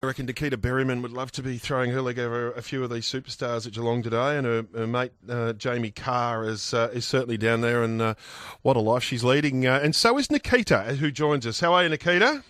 [0.00, 2.90] I reckon Nikita Beriman would love to be throwing her leg over a few of
[2.90, 7.04] these superstars at Geelong today, and her, her mate uh, Jamie Kah is uh, is
[7.04, 8.14] certainly down there, and uh,
[8.62, 9.66] what a life she's leading.
[9.66, 11.58] Uh, and so is Nikita, who joins us.
[11.58, 12.44] How are you, Nikita?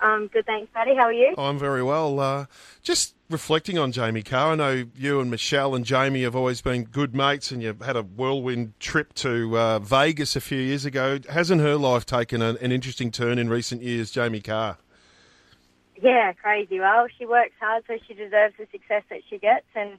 [0.00, 0.94] Um, good, thanks, Paddy.
[0.94, 1.34] How are you?
[1.38, 2.20] I'm very well.
[2.20, 2.44] Uh,
[2.82, 6.84] just reflecting on Jamie Kah, I know you and Michelle and Jamie have always been
[6.84, 11.20] good mates, and you've had a whirlwind trip to uh, Vegas a few years ago.
[11.26, 14.76] Hasn't her life taken an, an interesting turn in recent years, Jamie Kah?
[16.02, 16.80] Yeah, crazy.
[16.80, 19.66] Well, she works hard, so she deserves the success that she gets.
[19.74, 19.98] And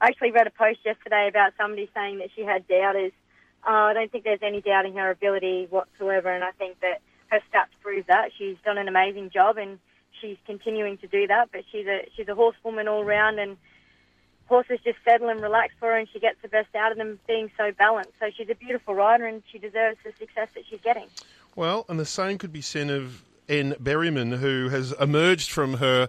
[0.00, 3.12] I actually read a post yesterday about somebody saying that she had doubters.
[3.66, 7.40] Uh, I don't think there's any doubting her ability whatsoever, and I think that her
[7.52, 8.30] stats prove that.
[8.36, 9.78] She's done an amazing job, and
[10.20, 11.50] she's continuing to do that.
[11.52, 13.56] But she's a she's a horsewoman all round, and
[14.46, 17.20] horses just settle and relax for her, and she gets the best out of them
[17.28, 18.12] being so balanced.
[18.18, 21.06] So she's a beautiful rider, and she deserves the success that she's getting.
[21.54, 23.74] Well, and the same could be said of N.
[23.80, 26.08] Beriman, who has emerged from her.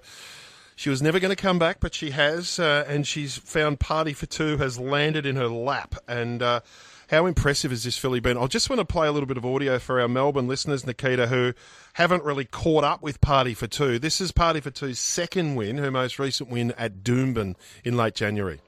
[0.75, 4.13] She was never going to come back, but she has, uh, and she's found Party
[4.13, 5.95] for Two has landed in her lap.
[6.07, 6.61] And uh,
[7.09, 8.37] how impressive has this filly been?
[8.37, 11.27] I just want to play a little bit of audio for our Melbourne listeners, Nikita,
[11.27, 11.53] who
[11.93, 13.99] haven't really caught up with Party for Two.
[13.99, 18.15] This is Party for Two's second win, her most recent win at Doomben in late
[18.15, 18.59] January.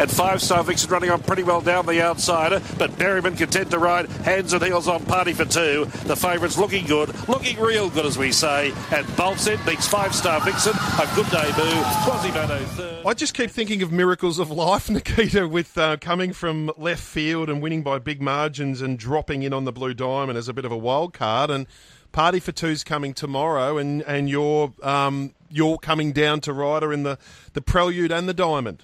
[0.00, 3.78] And five star Vixen running on pretty well down the outsider, but Beriman content to
[3.78, 5.84] ride hands and heels on party for two.
[6.06, 8.68] The favourites looking good, looking real good as we say.
[8.92, 10.72] And Boltset beats five star Vixen.
[10.72, 11.82] A good debut.
[12.06, 13.04] Quasimodo third.
[13.04, 17.50] I just keep thinking of miracles of life, Nikita, with uh, coming from left field
[17.50, 20.64] and winning by big margins and dropping in on the Blue Diamond as a bit
[20.64, 21.50] of a wild card.
[21.50, 21.66] And
[22.10, 27.02] Party for Two's coming tomorrow, and and you're um, you're coming down to rider in
[27.02, 27.18] the
[27.52, 28.82] the Prelude and the Diamond.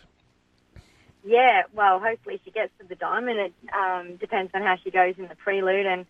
[1.27, 3.41] Yeah, well, hopefully she gets to the diamond.
[3.41, 5.85] It um, depends on how she goes in the prelude.
[5.85, 6.03] And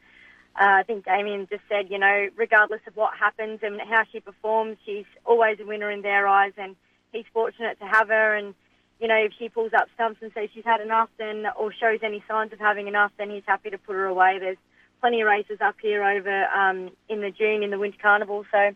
[0.55, 4.21] uh, I think Damien just said, you know, regardless of what happens and how she
[4.21, 6.53] performs, she's always a winner in their eyes.
[6.59, 6.77] And
[7.13, 8.37] he's fortunate to have her.
[8.37, 8.55] And,
[9.01, 12.01] you know, if she pulls up stumps and says she's had enough, then or shows
[12.03, 14.37] any signs of having enough, then he's happy to put her away.
[14.39, 14.59] There's
[15.01, 18.45] plenty of races up here over um, in the June in the Winter Carnival.
[18.53, 18.75] So,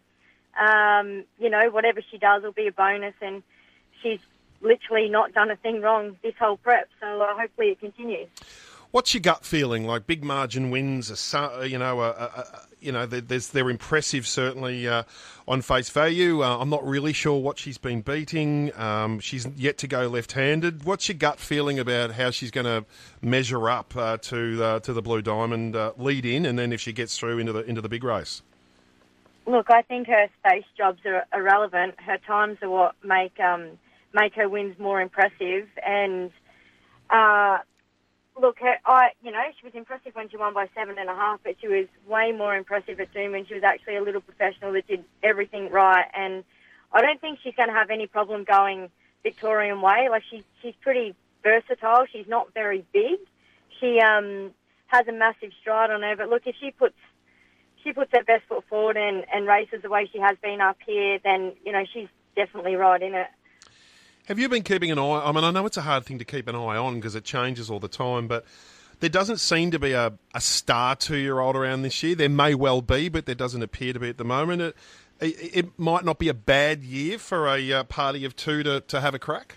[0.58, 3.14] um, you know, whatever she does will be a bonus.
[3.20, 3.42] And
[4.02, 4.20] she's
[4.60, 6.88] literally not done a thing wrong this whole prep.
[7.00, 8.28] So uh, hopefully it continues.
[8.90, 9.86] What's your gut feeling?
[9.86, 12.44] Like big margin wins, a, you know, a, a,
[12.80, 15.04] you know, there's they're impressive certainly uh,
[15.46, 16.42] on face value.
[16.42, 18.76] Uh, I'm not really sure what she's been beating.
[18.76, 20.82] Um, she's yet to go left-handed.
[20.82, 22.84] What's your gut feeling about how she's going to
[23.22, 26.80] measure up uh, to uh, to the Blue Diamond uh, lead in, and then if
[26.80, 28.42] she gets through into the into the big race?
[29.46, 31.94] Look, I think her space jobs are irrelevant.
[32.00, 33.38] Her times are what make.
[33.38, 33.78] Um,
[34.12, 35.68] make her wins more impressive.
[35.84, 36.30] And
[37.08, 37.58] uh,
[38.40, 41.14] look, her, I you know she was impressive when she won by seven and a
[41.14, 44.20] half, but she was way more impressive at Doom when she was actually a little
[44.20, 46.06] professional that did everything right.
[46.14, 46.44] And
[46.92, 48.90] I don't think she's going to have any problem going
[49.22, 50.08] Victorian way.
[50.10, 52.06] Like she she's pretty versatile.
[52.12, 53.18] She's not very big.
[53.80, 54.52] She um,
[54.86, 56.16] has a massive stride on her.
[56.16, 56.96] But look, if she puts
[57.82, 60.78] she puts her best foot forward and, and races the way she has been up
[60.86, 63.28] here, then you know she's definitely right in it.
[64.30, 65.22] Have you been keeping an eye?
[65.24, 67.24] I mean, I know it's a hard thing to keep an eye on because it
[67.24, 68.44] changes all the time, but
[69.00, 72.14] there doesn't seem to be a, a star two year old around this year.
[72.14, 74.62] There may well be, but there doesn't appear to be at the moment.
[74.62, 74.76] It,
[75.18, 78.82] it, it might not be a bad year for a uh, party of two to,
[78.82, 79.56] to have a crack.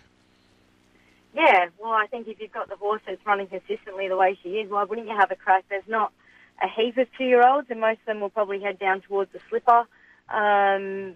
[1.35, 4.53] Yeah, well, I think if you've got the horse that's running consistently the way she
[4.53, 5.65] is, why wouldn't you have a crack?
[5.69, 6.11] There's not
[6.59, 9.31] a heap of two year olds, and most of them will probably head down towards
[9.33, 9.83] the slipper.
[10.29, 11.13] Um,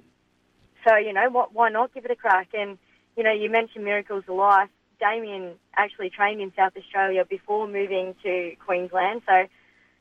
[0.88, 2.50] so, you know, what, why not give it a crack?
[2.54, 2.78] And
[3.18, 4.70] you know, you mentioned Miracles of Life.
[5.00, 9.46] Damien actually trained in South Australia before moving to Queensland, so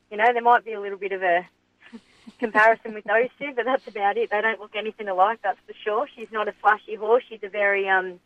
[0.09, 1.47] you know there might be a little bit of a
[2.39, 4.29] comparison with those two, but that's about it.
[4.31, 6.07] They don't look anything alike, that's for sure.
[6.15, 7.23] She's not a flashy horse.
[7.29, 8.19] She's a very um,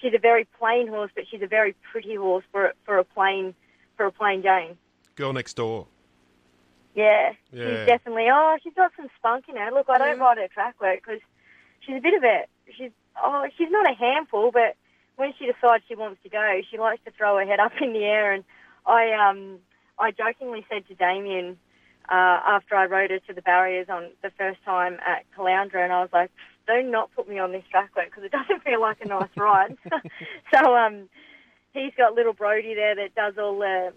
[0.00, 3.54] she's a very plain horse, but she's a very pretty horse for for a plain
[3.96, 4.76] for a plain Jane.
[5.14, 5.86] Girl next door.
[6.94, 8.26] Yeah, yeah, she's definitely.
[8.32, 9.70] Oh, she's got some spunk in her.
[9.70, 10.24] Look, I don't yeah.
[10.24, 11.20] ride her track work because
[11.80, 12.44] she's a bit of a
[12.76, 12.90] she's
[13.24, 14.76] oh, she's not a handful, but
[15.16, 17.92] when she decides she wants to go, she likes to throw her head up in
[17.92, 18.32] the air.
[18.32, 18.44] And
[18.86, 19.58] I, um,
[19.98, 21.58] I jokingly said to Damien
[22.08, 25.92] uh, after I rode her to the barriers on the first time at Caloundra, and
[25.92, 26.30] I was like,
[26.66, 29.28] "Do not put me on this track work because it doesn't feel like a nice
[29.36, 29.76] ride."
[30.54, 31.08] so um,
[31.72, 33.92] he's got little Brody there that does all the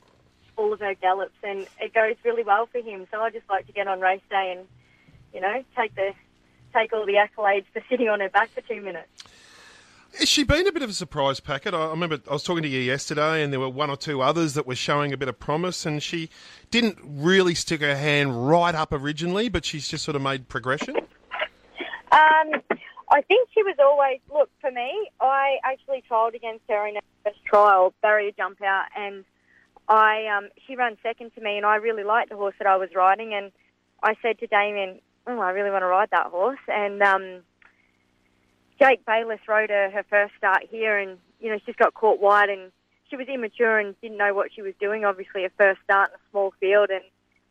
[0.57, 3.07] all of her gallops, and it goes really well for him.
[3.11, 4.67] So I just like to get on race day and
[5.33, 6.11] you know take the
[6.71, 9.09] take all the accolades for sitting on her back for two minutes.
[10.19, 11.73] Has she been a bit of a surprise packet?
[11.73, 14.55] I remember I was talking to you yesterday, and there were one or two others
[14.55, 16.29] that were showing a bit of promise, and she
[16.69, 20.97] didn't really stick her hand right up originally, but she's just sort of made progression.
[22.11, 22.61] Um,
[23.09, 25.09] I think she was always look for me.
[25.21, 29.23] I actually trialled against her in her first trial, barrier jump out, and
[29.87, 32.75] I um, she ran second to me, and I really liked the horse that I
[32.75, 33.51] was riding, and
[34.03, 37.41] I said to Damien, "Oh, I really want to ride that horse," and um,
[38.79, 42.49] Jake Bayliss rode her her first start here, and you know she's got caught wide,
[42.49, 42.71] and
[43.09, 45.05] she was immature and didn't know what she was doing.
[45.05, 47.03] Obviously, a first start in a small field, and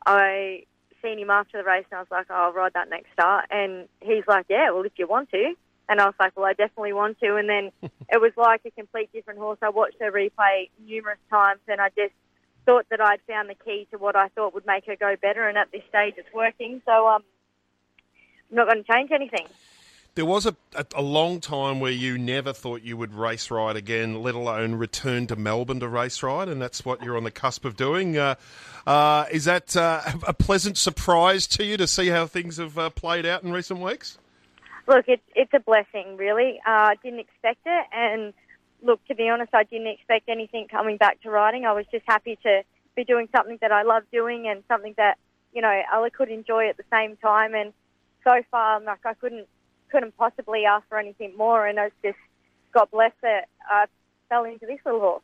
[0.06, 0.64] I
[1.02, 3.46] seen him after the race, and I was like, oh, "I'll ride that next start,"
[3.50, 5.54] and he's like, "Yeah, well, if you want to."
[5.90, 7.34] And I was like, well, I definitely want to.
[7.34, 9.58] And then it was like a complete different horse.
[9.60, 12.14] I watched her replay numerous times, and I just
[12.64, 15.48] thought that I'd found the key to what I thought would make her go better.
[15.48, 16.80] And at this stage, it's working.
[16.86, 17.24] So um,
[18.50, 19.46] not going to change anything.
[20.16, 23.76] There was a, a, a, long time where you never thought you would race ride
[23.76, 27.30] again, let alone return to Melbourne to race ride, and that's what you're on the
[27.30, 28.18] cusp of doing.
[28.18, 28.34] Uh,
[28.88, 32.90] uh, is that uh, a pleasant surprise to you to see how things have uh,
[32.90, 34.18] played out in recent weeks?
[34.88, 36.60] Look, it's it's a blessing, really.
[36.66, 38.32] Uh, I didn't expect it, and
[38.82, 41.66] look, to be honest, I didn't expect anything coming back to riding.
[41.66, 42.62] I was just happy to
[42.96, 45.18] be doing something that I love doing and something that
[45.52, 47.54] you know Ella could enjoy at the same time.
[47.54, 47.72] And
[48.24, 49.46] so far, like I couldn't
[49.90, 51.66] couldn't possibly ask for anything more.
[51.66, 52.18] And it's just
[52.72, 53.44] God bless it.
[53.68, 53.86] I
[54.28, 55.22] fell into this little horse.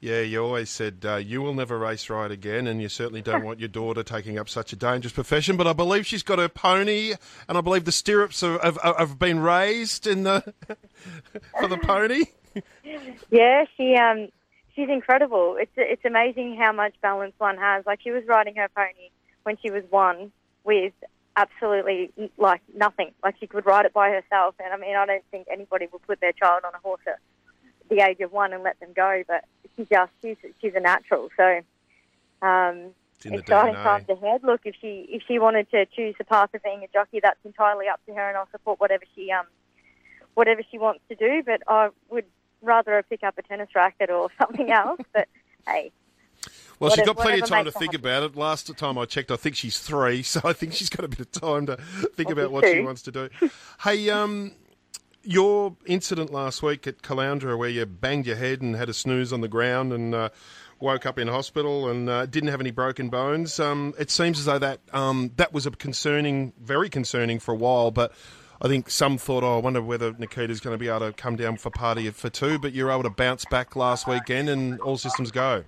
[0.00, 3.42] Yeah, you always said uh, you will never race ride again, and you certainly don't
[3.46, 5.56] want your daughter taking up such a dangerous profession.
[5.56, 7.14] But I believe she's got her pony,
[7.48, 10.52] and I believe the stirrups have, have, have been raised in the
[11.58, 12.24] for the pony.
[13.30, 14.28] Yeah, she um,
[14.76, 15.56] she's incredible.
[15.58, 17.84] It's it's amazing how much balance one has.
[17.84, 19.10] Like she was riding her pony
[19.42, 20.30] when she was one
[20.62, 20.92] with
[21.36, 23.12] absolutely like nothing.
[23.22, 26.02] Like she could ride it by herself, and I mean, I don't think anybody would
[26.02, 27.18] put their child on a horse at
[27.88, 29.22] the age of one and let them go.
[29.26, 29.44] But
[29.76, 31.28] she just she's she's a natural.
[31.36, 31.60] So
[32.42, 32.90] um,
[33.24, 34.42] exciting times ahead.
[34.44, 37.38] Look, if she if she wanted to choose the path of being a jockey, that's
[37.44, 39.46] entirely up to her, and I'll support whatever she um
[40.34, 41.42] whatever she wants to do.
[41.44, 42.26] But I would
[42.62, 45.00] rather her pick up a tennis racket or something else.
[45.12, 45.28] but
[45.66, 45.92] hey,
[46.78, 48.36] well, she's got plenty of time to think about it.
[48.36, 51.20] Last time I checked, I think she's three, so I think she's got a bit
[51.20, 51.76] of time to
[52.14, 53.28] think about what she wants to do.
[53.80, 54.52] hey, um,
[55.22, 59.32] your incident last week at Caloundra, where you banged your head and had a snooze
[59.32, 60.28] on the ground and uh,
[60.80, 63.58] woke up in hospital and uh, didn't have any broken bones.
[63.58, 67.56] Um, it seems as though that um, that was a concerning, very concerning for a
[67.56, 68.12] while, but.
[68.62, 71.36] I think some thought, oh, I wonder whether Nikita's going to be able to come
[71.36, 74.80] down for party for two, but you were able to bounce back last weekend and
[74.80, 75.64] all systems go.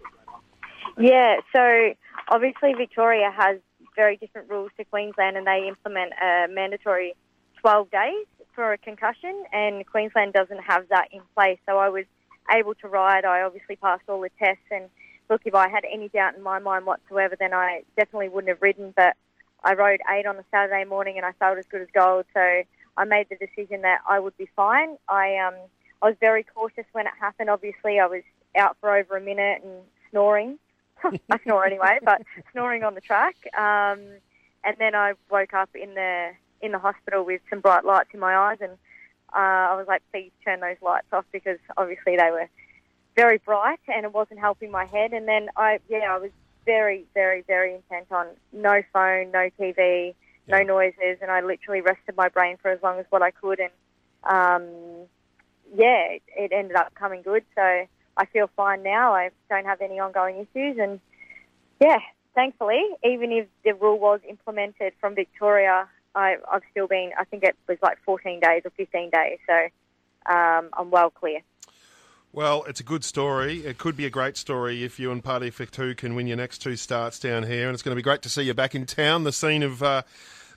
[0.98, 1.94] Yeah, so
[2.28, 3.58] obviously Victoria has
[3.94, 7.14] very different rules to Queensland and they implement a mandatory
[7.60, 11.58] 12 days for a concussion and Queensland doesn't have that in place.
[11.66, 12.04] So I was
[12.50, 13.25] able to ride.
[13.25, 14.88] I obviously passed all the tests and
[15.28, 18.62] look, if I had any doubt in my mind whatsoever, then I definitely wouldn't have
[18.62, 18.93] ridden.
[18.96, 19.16] But
[19.64, 22.25] I rode eight on a Saturday morning and I felt as good as gold.
[22.32, 22.62] So
[22.96, 24.96] I made the decision that I would be fine.
[25.08, 25.54] I um
[26.02, 27.50] I was very cautious when it happened.
[27.50, 28.22] Obviously, I was
[28.56, 30.58] out for over a minute and snoring.
[31.31, 32.22] I snore anyway, but
[32.52, 33.37] snoring on the track.
[33.56, 34.00] Um,
[34.64, 36.31] and then I woke up in the
[36.62, 38.72] in the hospital with some bright lights in my eyes, and
[39.34, 42.48] uh, I was like, "Please turn those lights off," because obviously they were
[43.16, 45.12] very bright and it wasn't helping my head.
[45.12, 46.31] And then I, yeah, I was
[46.66, 50.14] very, very, very intent on no phone, no TV,
[50.46, 53.58] no noises, and I literally rested my brain for as long as what I could.
[53.58, 53.70] And
[54.22, 55.08] um,
[55.75, 57.44] yeah, it, it ended up coming good.
[57.55, 57.86] So
[58.17, 59.13] I feel fine now.
[59.13, 61.01] I don't have any ongoing issues, and
[61.81, 61.99] yeah,
[62.35, 67.11] thankfully, even if the rule was implemented from Victoria, I, have still been.
[67.19, 71.41] I think it was like 14 days or 15 days, so um, I'm well clear.
[72.32, 73.65] Well, it's a good story.
[73.65, 76.58] It could be a great story if you and Party Two can win your next
[76.58, 78.87] two starts down here, and it's going to be great to see you back in
[78.87, 79.82] town, the scene of.
[79.82, 80.03] Uh,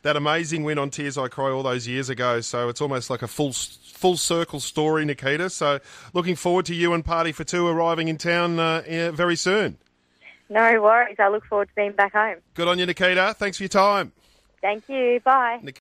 [0.04, 2.42] that amazing win on Tears I Cry all those years ago.
[2.42, 5.50] So it's almost like a full full circle story, Nikita.
[5.50, 5.80] So
[6.14, 9.78] looking forward to you and Party for Two arriving in town uh, very soon.
[10.50, 11.18] No worries.
[11.20, 12.38] I look forward to being back home.
[12.56, 13.36] Good on you, Nikita.
[13.38, 14.12] Thanks for your time.
[14.62, 15.20] Thank you.
[15.24, 15.60] Bye.